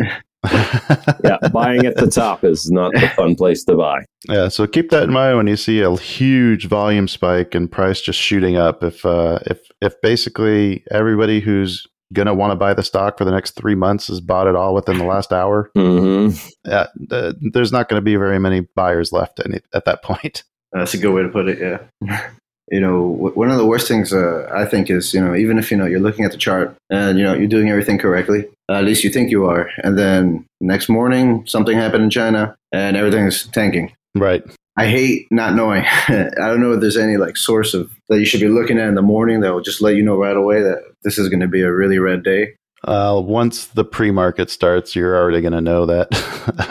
[1.24, 1.38] yeah.
[1.54, 4.04] Buying at the top is not the fun place to buy.
[4.28, 8.02] Yeah, so keep that in mind when you see a huge volume spike and price
[8.02, 8.84] just shooting up.
[8.84, 13.32] If uh, if if basically everybody who's gonna want to buy the stock for the
[13.32, 16.30] next three months has bought it all within the last hour, hmm
[16.65, 20.04] yeah, th- there's not going to be very many buyers left at, any- at that
[20.04, 20.44] point.
[20.74, 21.60] That's a good way to put it.
[21.60, 22.30] Yeah.
[22.71, 25.69] You know, one of the worst things uh, I think is, you know, even if
[25.69, 28.86] you know you're looking at the chart and you know you're doing everything correctly, at
[28.86, 33.45] least you think you are, and then next morning something happened in China and everything's
[33.47, 33.93] tanking.
[34.15, 34.43] Right.
[34.77, 35.84] I hate not knowing.
[36.07, 38.88] I don't know if there's any like source of that you should be looking at
[38.88, 41.41] in the morning that will just let you know right away that this is going
[41.41, 42.55] to be a really red day.
[42.84, 46.10] Uh, once the pre-market starts, you're already going to know that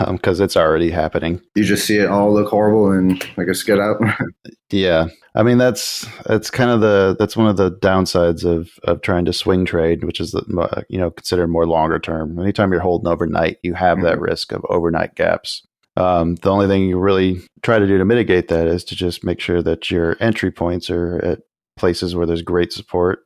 [0.10, 1.40] because it's already happening.
[1.54, 4.00] You just see it all look horrible and I guess get out.
[4.70, 9.02] Yeah, I mean that's that's kind of the that's one of the downsides of of
[9.02, 12.38] trying to swing trade, which is the, you know considered more longer term.
[12.38, 14.06] Anytime you're holding overnight, you have mm-hmm.
[14.06, 15.66] that risk of overnight gaps.
[15.96, 19.24] Um, the only thing you really try to do to mitigate that is to just
[19.24, 21.40] make sure that your entry points are at
[21.76, 23.20] places where there's great support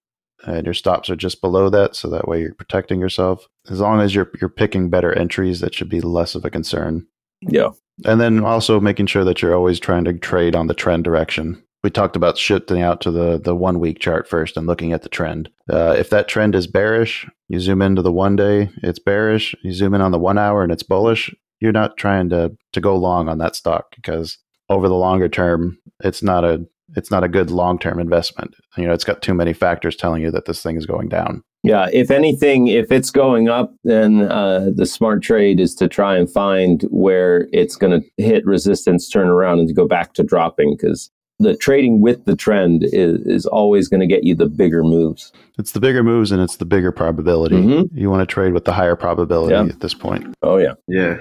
[0.46, 4.00] and your stops are just below that so that way you're protecting yourself as long
[4.00, 7.06] as you're you're picking better entries that should be less of a concern
[7.40, 7.70] yeah
[8.04, 11.62] and then also making sure that you're always trying to trade on the trend direction
[11.82, 15.02] we talked about shifting out to the the one week chart first and looking at
[15.02, 18.98] the trend uh, if that trend is bearish you zoom into the one day it's
[18.98, 22.56] bearish you zoom in on the one hour and it's bullish you're not trying to
[22.72, 26.64] to go long on that stock because over the longer term it's not a
[26.96, 28.54] it's not a good long term investment.
[28.76, 31.42] You know, it's got too many factors telling you that this thing is going down.
[31.64, 36.14] Yeah, if anything, if it's going up, then uh, the smart trade is to try
[36.14, 40.22] and find where it's going to hit resistance, turn around, and to go back to
[40.22, 44.46] dropping because the trading with the trend is, is always going to get you the
[44.46, 45.32] bigger moves.
[45.58, 47.56] It's the bigger moves and it's the bigger probability.
[47.56, 47.96] Mm-hmm.
[47.96, 49.64] You want to trade with the higher probability yeah.
[49.64, 50.34] at this point.
[50.42, 50.74] Oh, yeah.
[50.86, 51.16] Yeah.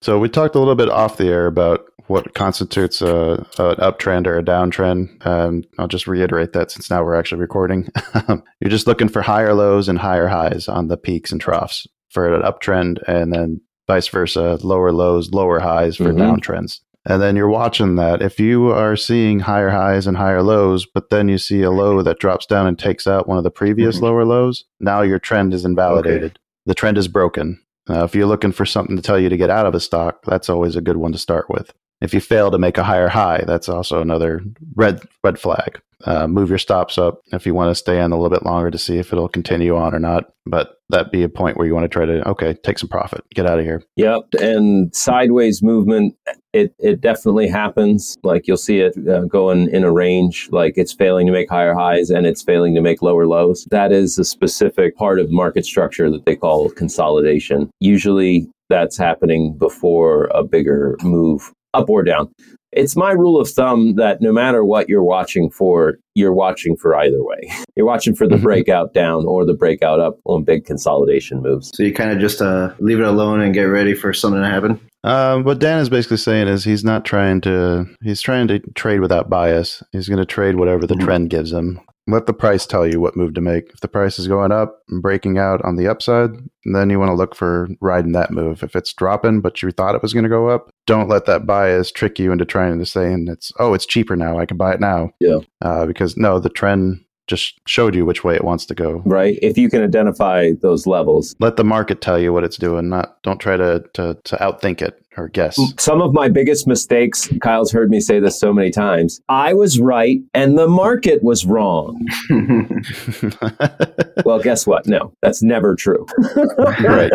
[0.00, 4.26] So we talked a little bit off the air about what constitutes a, an uptrend
[4.26, 5.24] or a downtrend.
[5.26, 7.88] Um, I'll just reiterate that since now we're actually recording.
[8.60, 12.34] You're just looking for higher lows and higher highs on the peaks and troughs for
[12.34, 16.20] an uptrend, and then vice versa, lower lows, lower highs for mm-hmm.
[16.20, 16.80] downtrends.
[17.08, 18.20] And then you're watching that.
[18.20, 22.02] If you are seeing higher highs and higher lows, but then you see a low
[22.02, 24.06] that drops down and takes out one of the previous mm-hmm.
[24.06, 26.32] lower lows, now your trend is invalidated.
[26.32, 26.40] Okay.
[26.66, 27.60] The trend is broken.
[27.88, 30.24] Uh, if you're looking for something to tell you to get out of a stock,
[30.24, 31.72] that's always a good one to start with.
[32.00, 34.42] If you fail to make a higher high, that's also another
[34.74, 35.80] red red flag.
[36.04, 38.70] Uh, move your stops up if you want to stay in a little bit longer
[38.70, 40.30] to see if it'll continue on or not.
[40.44, 43.24] But that be a point where you want to try to okay, take some profit,
[43.34, 43.82] get out of here.
[43.96, 46.14] Yep, and sideways movement,
[46.52, 48.18] it it definitely happens.
[48.22, 51.74] Like you'll see it uh, going in a range, like it's failing to make higher
[51.74, 53.66] highs and it's failing to make lower lows.
[53.70, 57.70] That is a specific part of market structure that they call consolidation.
[57.80, 62.32] Usually, that's happening before a bigger move up or down.
[62.72, 66.94] It's my rule of thumb that no matter what you're watching for, you're watching for
[66.94, 67.50] either way.
[67.76, 68.44] You're watching for the mm-hmm.
[68.44, 71.70] breakout down or the breakout up on big consolidation moves.
[71.74, 74.48] So you kind of just uh, leave it alone and get ready for something to
[74.48, 74.80] happen.
[75.04, 77.86] Uh, what Dan is basically saying is he's not trying to.
[78.02, 79.82] He's trying to trade without bias.
[79.92, 81.04] He's going to trade whatever the mm-hmm.
[81.04, 81.80] trend gives him.
[82.08, 83.70] Let the price tell you what move to make.
[83.72, 86.30] If the price is going up and breaking out on the upside,
[86.64, 88.62] then you want to look for riding that move.
[88.62, 91.46] If it's dropping, but you thought it was going to go up, don't let that
[91.46, 94.38] bias trick you into trying to say, and it's, oh, it's cheaper now.
[94.38, 95.10] I can buy it now.
[95.20, 95.38] Yeah.
[95.60, 99.02] Uh, because no, the trend just showed you which way it wants to go.
[99.04, 99.38] Right.
[99.42, 102.88] If you can identify those levels, let the market tell you what it's doing.
[102.88, 105.58] Not don't try to to, to outthink it or guess.
[105.78, 107.28] Some of my biggest mistakes.
[107.42, 109.20] Kyle's heard me say this so many times.
[109.28, 111.98] I was right and the market was wrong.
[114.24, 114.86] well, guess what?
[114.86, 116.06] No, that's never true.
[116.58, 117.12] right.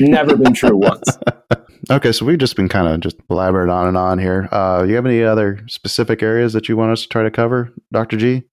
[0.00, 1.18] Never been true once.
[1.90, 4.48] Okay, so we've just been kind of just blabbering on and on here.
[4.52, 7.72] Uh, you have any other specific areas that you want us to try to cover,
[7.92, 8.16] Dr.
[8.16, 8.44] G?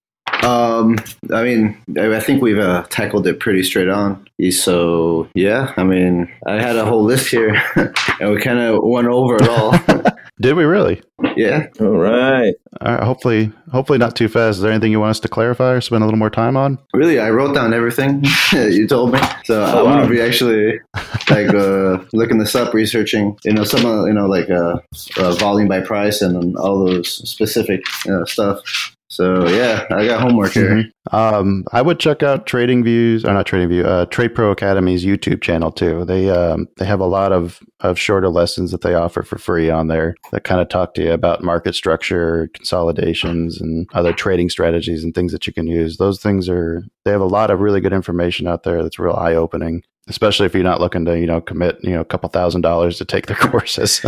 [0.42, 0.96] Um,
[1.32, 4.26] I mean, I think we've uh, tackled it pretty straight on.
[4.50, 7.62] So yeah, I mean, I had a whole list here,
[8.20, 9.74] and we kind of went over it all.
[10.40, 11.02] Did we really?
[11.36, 11.66] Yeah.
[11.80, 12.54] All right.
[12.80, 13.02] All right.
[13.02, 14.56] Hopefully, hopefully not too fast.
[14.56, 16.78] Is there anything you want us to clarify or spend a little more time on?
[16.94, 20.80] Really, I wrote down everything you told me, so oh, I'm gonna be actually
[21.28, 23.36] like uh, looking this up, researching.
[23.44, 24.78] You know, some of you know like uh,
[25.18, 28.62] uh, volume by price and all those specific uh, stuff.
[29.10, 30.70] So yeah, I got homework here.
[30.70, 31.16] Mm-hmm.
[31.16, 35.04] Um, I would check out Trading Views, or not Trading View, uh, Trade Pro Academy's
[35.04, 36.04] YouTube channel too.
[36.04, 39.68] They um, they have a lot of of shorter lessons that they offer for free
[39.68, 44.48] on there that kind of talk to you about market structure, consolidations, and other trading
[44.48, 45.96] strategies and things that you can use.
[45.96, 49.14] Those things are they have a lot of really good information out there that's real
[49.14, 52.28] eye opening especially if you're not looking to you know commit you know a couple
[52.30, 54.04] thousand dollars to take their courses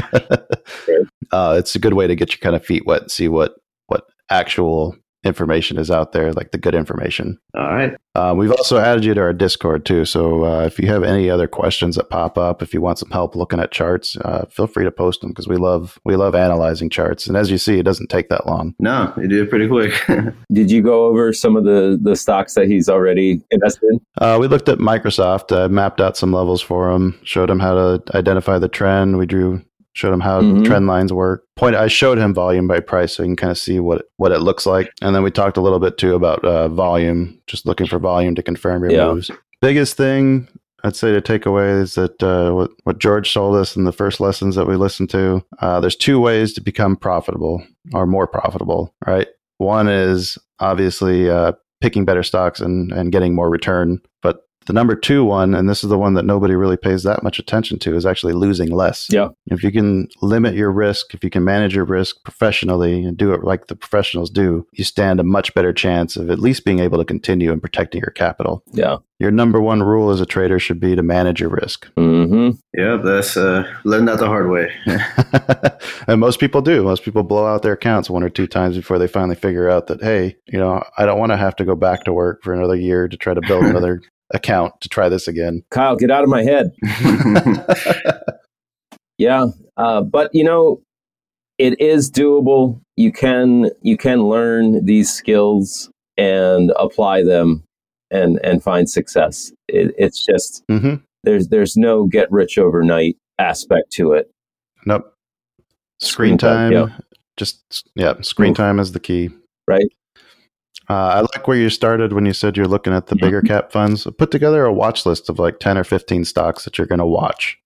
[1.32, 3.56] uh, it's a good way to get your kind of feet wet and see what
[4.30, 7.38] actual information is out there, like the good information.
[7.54, 7.94] All right.
[8.14, 10.04] Uh, we've also added you to our Discord too.
[10.04, 13.10] So uh, if you have any other questions that pop up, if you want some
[13.10, 16.34] help looking at charts, uh, feel free to post them because we love we love
[16.34, 17.26] analyzing charts.
[17.26, 18.74] And as you see, it doesn't take that long.
[18.78, 19.94] No, you do it pretty quick.
[20.52, 24.00] Did you go over some of the the stocks that he's already invested in?
[24.18, 27.74] Uh, we looked at Microsoft, uh, mapped out some levels for him, showed him how
[27.74, 29.16] to identify the trend.
[29.16, 29.62] We drew
[29.94, 30.64] showed him how mm-hmm.
[30.64, 31.44] trend lines work.
[31.56, 34.32] Point I showed him volume by price so you can kind of see what what
[34.32, 34.92] it looks like.
[35.02, 38.34] And then we talked a little bit too about uh, volume, just looking for volume
[38.34, 39.06] to confirm your yeah.
[39.06, 39.30] moves.
[39.60, 40.48] Biggest thing
[40.84, 43.92] I'd say to take away is that uh, what, what George told us in the
[43.92, 47.62] first lessons that we listened to, uh, there's two ways to become profitable.
[47.94, 49.28] or more profitable, right?
[49.58, 54.00] One is obviously uh, picking better stocks and, and getting more return.
[54.62, 57.24] But the number two one, and this is the one that nobody really pays that
[57.24, 59.08] much attention to, is actually losing less.
[59.10, 59.30] Yeah.
[59.46, 63.32] If you can limit your risk, if you can manage your risk professionally and do
[63.32, 66.78] it like the professionals do, you stand a much better chance of at least being
[66.78, 68.62] able to continue and protecting your capital.
[68.72, 68.98] Yeah.
[69.18, 71.88] Your number one rule as a trader should be to manage your risk.
[71.94, 72.58] Mm-hmm.
[72.76, 74.72] Yeah, that's uh, learned that the hard way.
[76.08, 76.82] and most people do.
[76.82, 79.86] Most people blow out their accounts one or two times before they finally figure out
[79.86, 82.52] that, hey, you know, I don't want to have to go back to work for
[82.52, 85.62] another year to try to build another account to try this again.
[85.70, 86.72] Kyle, get out of my head.
[89.18, 90.82] Yeah, uh, but you know,
[91.56, 92.80] it is doable.
[92.96, 97.62] You can you can learn these skills and apply them
[98.10, 99.52] and and find success.
[99.68, 104.28] It, it's just hmm there's there's no get rich overnight aspect to it.
[104.86, 105.14] Nope.
[106.00, 106.88] Screen Screen time, time.
[106.88, 106.98] yeah.
[107.36, 108.56] Just, yeah, screen Oof.
[108.56, 109.30] time is the key.
[109.68, 109.86] Right.
[110.88, 113.70] Uh, I like where you started when you said you're looking at the bigger cap
[113.70, 114.06] funds.
[114.18, 117.06] Put together a watch list of like 10 or 15 stocks that you're going to
[117.06, 117.58] watch.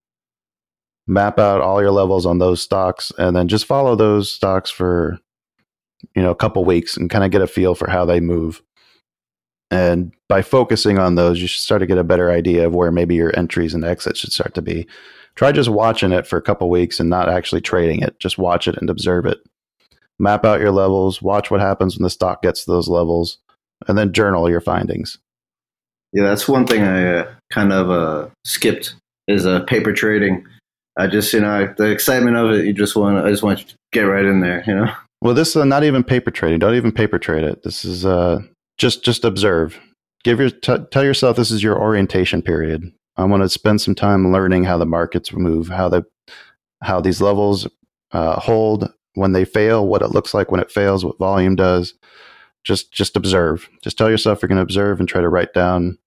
[1.07, 5.19] Map out all your levels on those stocks and then just follow those stocks for
[6.15, 8.63] you know a couple weeks and kind of get a feel for how they move.
[9.71, 12.93] And by focusing on those, you should start to get a better idea of where
[12.93, 14.87] maybe your entries and exits should start to be.
[15.35, 18.19] Try just watching it for a couple weeks and not actually trading it.
[18.21, 19.39] Just watch it and observe it
[20.19, 23.39] map out your levels, watch what happens when the stock gets to those levels,
[23.87, 25.19] and then journal your findings.
[26.13, 28.95] Yeah, that's one thing I uh, kind of uh, skipped
[29.29, 30.47] is uh, paper trading.
[30.97, 32.65] I just, you know, the excitement of it.
[32.65, 34.65] You just want, I just want to get right in there.
[34.67, 34.93] You know.
[35.21, 36.59] Well, this is not even paper trading.
[36.59, 37.63] Don't even paper trade it.
[37.63, 38.41] This is uh,
[38.79, 39.79] just just observe.
[40.25, 42.93] Give your t- tell yourself this is your orientation period.
[43.17, 46.05] I want to spend some time learning how the markets move, how the
[46.83, 47.67] how these levels
[48.13, 51.95] uh, hold when they fail, what it looks like when it fails, what volume does.
[52.65, 53.69] Just just observe.
[53.83, 55.99] Just tell yourself you're going to observe and try to write down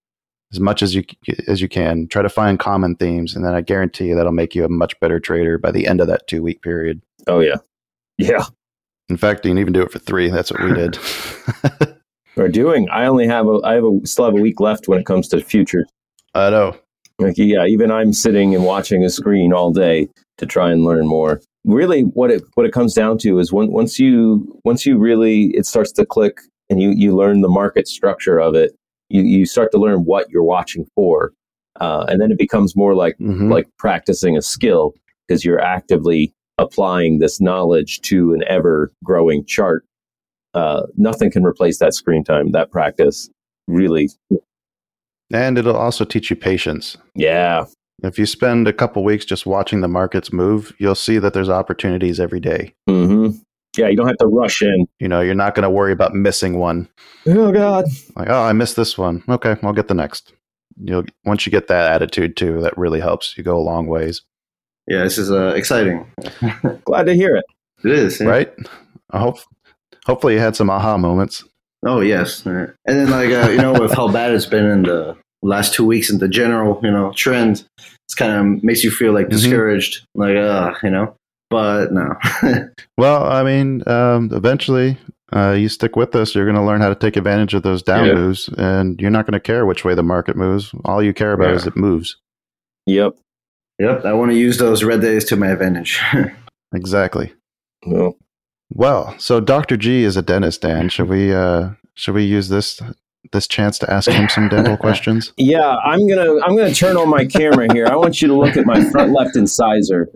[0.51, 1.03] as much as you
[1.47, 2.07] as you can.
[2.07, 4.99] Try to find common themes, and then I guarantee you that'll make you a much
[4.99, 7.01] better trader by the end of that two week period.
[7.27, 7.57] Oh yeah,
[8.17, 8.45] yeah.
[9.09, 10.29] In fact, you can even do it for three.
[10.29, 10.99] That's what we did.
[12.35, 12.89] We're doing.
[12.89, 13.59] I only have a.
[13.63, 15.89] I have a still have a week left when it comes to futures.
[16.35, 16.77] I know.
[17.19, 21.07] Like yeah, even I'm sitting and watching a screen all day to try and learn
[21.07, 21.41] more.
[21.65, 25.47] Really, what it what it comes down to is when, once you once you really
[25.55, 28.75] it starts to click and you you learn the market structure of it,
[29.09, 31.33] you you start to learn what you're watching for,
[31.81, 33.51] uh, and then it becomes more like Mhm.
[33.51, 34.93] like practicing a skill
[35.27, 39.83] because you're actively applying this knowledge to an ever growing chart.
[40.53, 43.29] Uh, nothing can replace that screen time, that practice.
[43.67, 44.09] Really,
[45.31, 46.97] And it'll also teach you patience.
[47.15, 47.65] yeah,
[48.03, 51.49] If you spend a couple weeks just watching the markets move, you'll see that there's
[51.49, 52.73] opportunities every day.
[52.87, 53.29] hmm
[53.77, 53.87] yeah.
[53.87, 54.87] You don't have to rush in.
[54.99, 56.89] You know, you're not going to worry about missing one.
[57.27, 57.85] Oh God.
[58.15, 59.23] Like, oh, I missed this one.
[59.29, 60.33] Okay, I'll get the next.
[60.81, 63.37] You'll once you get that attitude too, that really helps.
[63.37, 64.23] You go a long ways,
[64.87, 66.11] Yeah, this is uh, exciting.
[66.85, 67.45] Glad to hear it.
[67.83, 68.19] It is.
[68.19, 68.27] yeah.
[68.27, 68.53] right?
[69.11, 69.37] I hope.
[70.05, 71.43] Hopefully, you had some aha moments.
[71.85, 75.15] Oh yes, and then like uh, you know with how bad it's been in the
[75.41, 77.63] last two weeks and the general you know trend,
[78.05, 79.31] it's kind of makes you feel like Mhm.
[79.31, 81.15] discouraged, like uh you know.
[81.49, 82.13] But no,
[82.97, 84.99] Well, I mean, um, eventually,
[85.33, 87.81] uh, you stick with this, you're going to learn how to take advantage of those
[87.81, 88.13] down Yeah.
[88.13, 90.71] moves, and you're not going to care which way the market moves.
[90.85, 91.55] All you care about Yeah.
[91.55, 92.17] is it moves.
[92.85, 93.15] Yep.
[93.79, 95.99] yep, I want to use those red days to my advantage.
[96.75, 97.33] Exactly.
[97.87, 98.15] Well,
[98.69, 99.75] Well, so Dr.
[99.75, 100.89] G is a dentist, Dan.
[100.89, 102.79] Should we uh, should we use this
[103.31, 105.33] this chance to ask him some dental questions?
[105.37, 105.75] yeah.
[105.85, 107.87] I'm gonna I'm gonna turn on my camera here.
[107.87, 110.09] I want you to look at my front left incisor.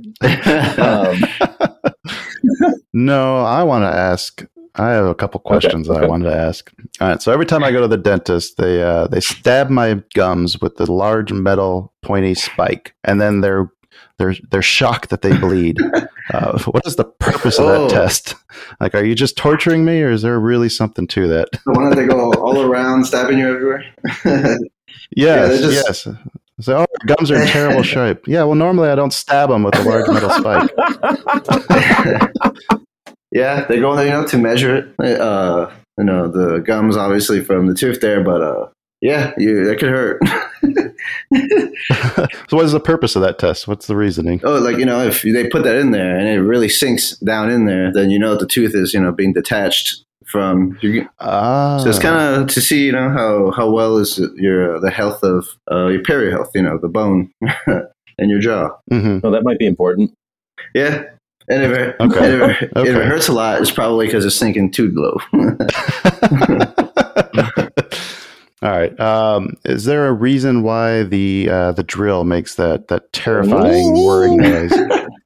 [0.78, 1.18] Um,
[2.94, 4.46] No, I want to ask.
[4.76, 6.72] I have a couple questions that I wanted to ask.
[7.02, 7.22] All right.
[7.22, 10.76] So every time I go to the dentist, they uh, they stab my gums with
[10.78, 13.70] the large metal pointy spike, and then they're
[14.20, 15.78] they're they're shocked that they bleed.
[16.34, 17.90] Uh, what is the purpose of that Oh.
[17.90, 18.36] test?
[18.80, 21.50] Like, are you just torturing me, or is there really something to that?
[21.52, 23.84] the one that they go all around, stabbing you everywhere.
[25.18, 26.16] Yes, they're just- yes.
[26.62, 28.26] So, oh, your gums are in terrible shape.
[28.26, 30.70] Yeah, well, normally I don't stab them with a large metal spike.
[33.32, 35.20] yeah, they go there, you know, to measure it.
[35.20, 38.68] Uh, you know, the gums obviously from the tooth there, but uh,
[39.04, 40.22] yeah, you that could hurt.
[42.50, 43.68] so, what is the purpose of that test?
[43.68, 44.40] What's the reasoning?
[44.46, 47.50] oh, like you know, if they put that in there and it really sinks down
[47.52, 50.78] in there, then you know the tooth is you know being detached from.
[50.82, 54.80] Your, Ah, so it's kind of to see you know how how well is your
[54.80, 57.30] the health of uh, your perio health, you know, the bone
[57.68, 58.70] and your jaw.
[58.90, 60.14] hmm well, that might be important.
[60.74, 61.04] Yeah.
[61.50, 62.34] And if it, Okay.
[62.42, 65.18] and if, it, if it hurts a lot, it's probably because it's sinking too low.
[68.64, 68.98] All right.
[69.00, 74.38] Um, is there a reason why the uh, the drill makes that that terrifying whirring
[74.38, 74.72] noise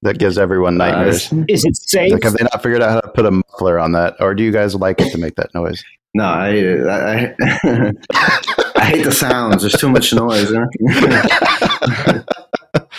[0.02, 1.32] that gives everyone nightmares?
[1.48, 2.12] Is it safe?
[2.14, 4.42] Like, have they not figured out how to put a muffler on that, or do
[4.44, 5.84] you guys like it to make that noise?
[6.16, 6.48] no, I,
[6.90, 7.92] I, I,
[8.76, 9.62] I hate the sounds.
[9.62, 10.50] There's too much noise.
[10.50, 10.68] you know?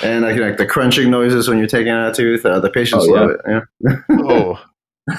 [0.05, 2.47] and like, like the crunching noises when you're taking out a tooth.
[2.47, 3.21] Uh, the patients Oh, yeah.
[3.21, 3.41] love it.
[3.49, 3.97] Yeah.
[4.25, 4.65] oh.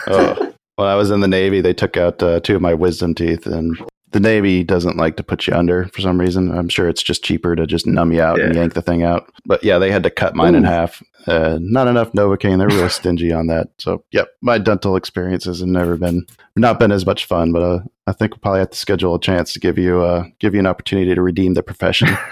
[0.08, 0.54] oh.
[0.78, 3.46] When I was in the Navy, they took out uh, two of my wisdom teeth,
[3.46, 3.78] and
[4.12, 6.52] the Navy doesn't like to put you under for some reason.
[6.52, 9.32] I'm sure it's just cheaper to just numb you out and yank the thing out.
[9.46, 11.04] But yeah, they had to cut mine in half.
[11.28, 12.58] Uh, not enough Novocaine.
[12.58, 13.68] They're real stingy on that.
[13.78, 17.52] So, yep, my dental experiences have never been not been as much fun.
[17.52, 20.24] But uh, I think we'll probably have to schedule a chance to give you uh,
[20.40, 22.10] give you an opportunity to redeem the profession.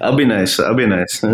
[0.00, 0.58] I'll be nice.
[0.58, 1.22] I'll be nice.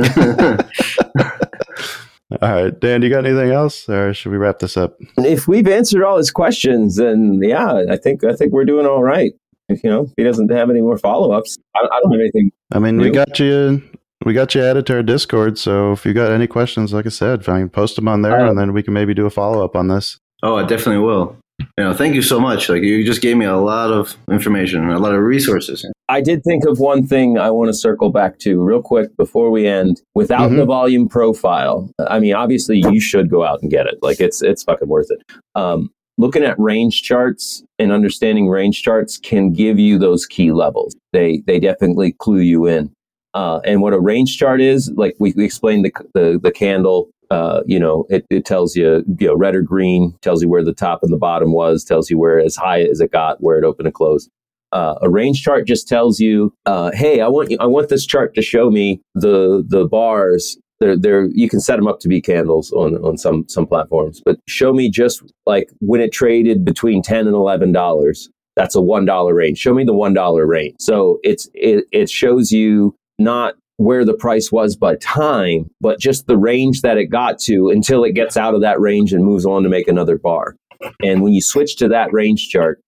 [2.43, 4.99] All right, Dan, do you got anything else, or should we wrap this up?
[5.17, 9.03] If we've answered all his questions, then yeah, I think I think we're doing all
[9.03, 9.33] right.
[9.69, 12.51] If you know, he doesn't have any more follow ups, I, I don't have anything.
[12.73, 13.83] I mean, we got you.
[14.25, 17.11] We got you added to our Discord, so if you got any questions, like I
[17.11, 19.31] said, I mean, post them on there, Uh, and then we can maybe do a
[19.31, 20.19] follow up on this.
[20.43, 21.37] oh, I definitely will.
[21.61, 22.69] You know, thank you so much.
[22.69, 25.85] Like you just gave me a lot of information, a lot of resources.
[26.09, 29.51] I did think of one thing I want to circle back to real quick before
[29.51, 30.01] we end.
[30.15, 30.57] Without Mhm.
[30.57, 33.99] the volume profile, I mean, obviously you should go out and get it.
[34.03, 35.21] Like it's it's fucking worth it.
[35.57, 40.95] Um, looking at range charts and understanding range charts can give you those key levels.
[41.13, 42.93] They they definitely clue you in.
[43.35, 47.09] Uh, and what a range chart is, like we, we explained the, the the candle.
[47.31, 50.65] Uh, you know, it, it tells you, you know, red or green, tells you where
[50.65, 53.59] the top and the bottom was, tells you where as high as it got, where
[53.59, 54.31] it opened and closed.
[54.73, 58.07] Uh, a range chart just tells you, uh, hey, I want you, I want this
[58.07, 60.59] chart to show me the the bars.
[60.81, 64.23] They're, they're, you can set them up to be candles on, on some some platforms,
[64.25, 68.31] but show me just like when it traded between ten and eleven dollars.
[68.55, 69.59] That's a one dollar range.
[69.59, 70.77] Show me the one dollar range.
[70.81, 76.27] So it's it it shows you not where the price was by time, but just
[76.27, 79.47] the range that it got to until it gets out of that range and moves
[79.47, 80.57] on to make another bar.
[81.03, 82.81] And when you switch to that range chart,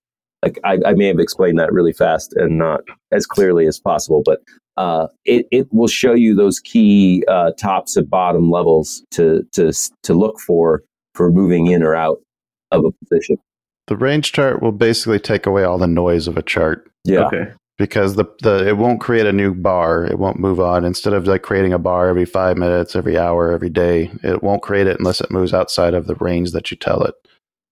[0.42, 2.80] like I, I may have explained that really fast and not
[3.12, 4.40] as clearly as possible, but
[4.76, 9.72] uh, it it will show you those key uh, tops and bottom levels to to
[10.02, 10.82] to look for
[11.14, 12.18] for moving in or out
[12.70, 13.36] of a position.
[13.88, 17.52] The range chart will basically take away all the noise of a chart Yeah, Okay.
[17.76, 20.04] because the, the it won't create a new bar.
[20.06, 20.84] It won't move on.
[20.84, 24.62] Instead of like creating a bar every five minutes, every hour, every day, it won't
[24.62, 27.14] create it unless it moves outside of the range that you tell it.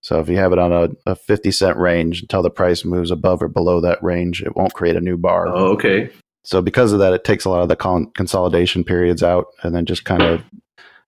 [0.01, 3.11] So if you have it on a, a 50 cent range until the price moves
[3.11, 5.47] above or below that range, it won't create a new bar.
[5.47, 6.09] Oh, okay.
[6.45, 9.75] So because of that, it takes a lot of the con- consolidation periods out, and
[9.75, 10.41] then just kind of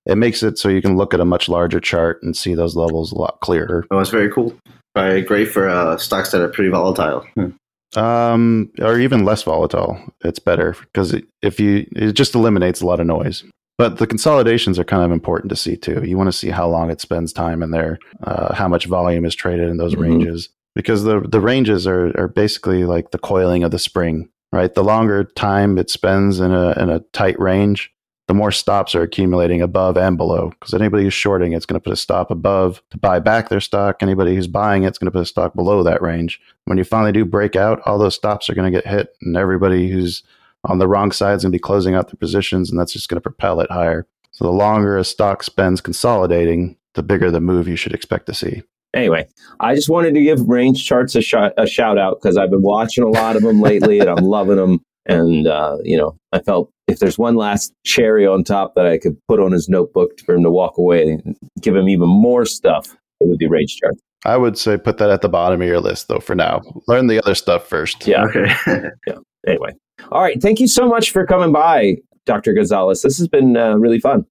[0.06, 2.76] it makes it so you can look at a much larger chart and see those
[2.76, 3.86] levels a lot clearer.
[3.92, 4.56] Oh, it's very cool.
[4.94, 7.26] Probably great for uh, stocks that are pretty volatile.
[7.36, 8.00] Hmm.
[8.00, 10.00] Um, or even less volatile.
[10.22, 13.44] It's better because it, if you it just eliminates a lot of noise.
[13.82, 16.03] But the consolidations are kind of important to see too.
[16.05, 19.25] You want to see how long it spends time in there, uh, how much volume
[19.25, 20.01] is traded in those Mhm.
[20.01, 24.75] ranges, because the the ranges are are basically like the coiling of the spring, right?
[24.75, 27.91] The longer time it spends in a in a tight range,
[28.27, 30.51] the more stops are accumulating above and below.
[30.51, 33.59] Because anybody who's shorting, it's going to put a stop above to buy back their
[33.59, 34.03] stock.
[34.03, 36.39] Anybody who's buying it's going to put a stock below that range.
[36.65, 39.36] When you finally do break out, all those stops are going to get hit, and
[39.36, 40.21] everybody who's
[40.66, 43.09] on the wrong side is going to be closing out their positions, and that's just
[43.09, 44.07] going to propel it higher.
[44.32, 48.34] So the longer a stock spends consolidating, the bigger the move you should expect to
[48.34, 48.64] see.
[48.93, 49.28] Anyway,
[49.59, 52.62] I just wanted to give range charts a, shot, a shout out because I've been
[52.62, 54.82] watching a lot of them lately and I'm loving them.
[55.05, 58.97] And, uh, you know, I felt if there's one last cherry on top that I
[58.97, 62.45] could put on his notebook for him to walk away and give him even more
[62.45, 64.01] stuff, it would be range charts.
[64.26, 66.62] I would say put that at the bottom of your list, though, for now.
[66.88, 68.05] Learn the other stuff first.
[68.05, 68.26] Yeah.
[68.26, 68.53] Okay.
[69.07, 69.18] Yeah.
[69.47, 69.72] Anyway.
[70.12, 70.41] All right.
[70.41, 72.54] Thank you so much for coming by, Dr.
[72.54, 73.02] Gonzalez.
[73.02, 74.26] This has been uh, really fun.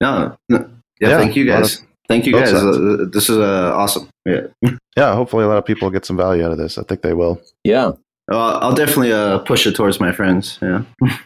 [0.00, 0.70] no, no.
[1.00, 1.82] Yeah, Yeah, Thank you guys.
[2.08, 2.52] Thank you guys.
[2.52, 4.08] Uh, this is uh, awesome.
[4.24, 4.46] Yeah.
[4.96, 6.78] Yeah, hopefully a lot of people get some value out of this.
[6.78, 7.38] I think they will.
[7.64, 7.90] Yeah.
[8.28, 10.58] Well, I'll definitely uh, push it towards my friends.
[10.62, 10.84] Yeah.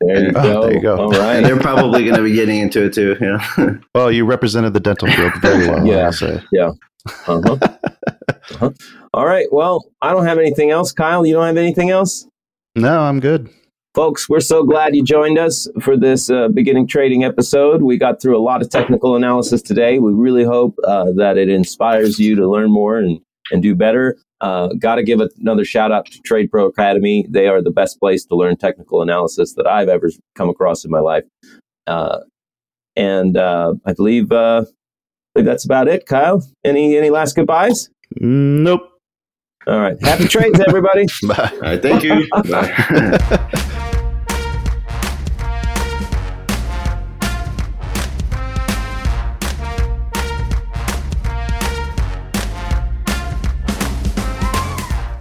[0.00, 0.62] There you, Oh, go.
[0.62, 0.96] there you go.
[0.96, 3.16] All And they're probably going to be getting into it too.
[3.20, 3.78] Yeah.
[3.96, 6.04] Well, you represented the dental field very well, Yeah.
[6.04, 6.40] I'll say.
[6.60, 7.56] Uh-huh.
[7.60, 8.70] Uh-huh.
[9.12, 9.46] All right.
[9.50, 10.92] Well, I don't have anything else.
[10.92, 12.28] Kyle, you don't have anything else?
[12.74, 13.50] No, I'm good.
[13.94, 17.82] Folks, we're so glad you joined us for this uh, beginning trading episode.
[17.82, 19.98] We got through a lot of technical analysis today.
[19.98, 23.18] We really hope uh, that it inspires you to learn more and,
[23.50, 24.16] and do better.
[24.40, 27.26] Uh, Got to give another shout out to Trade Pro Academy.
[27.28, 30.92] They are the best place to learn technical analysis that I've ever come across in
[30.92, 31.24] my life.
[31.88, 32.20] Uh,
[32.94, 34.64] and uh, I believe uh,
[35.34, 36.06] think that's about it.
[36.06, 37.90] Kyle, any any last goodbyes?
[38.16, 38.88] Nope.
[39.68, 40.00] All right.
[40.02, 41.04] Happy trades, everybody.
[41.26, 41.50] Bye.
[41.52, 42.26] All right, thank you.
[42.50, 43.64] Bye.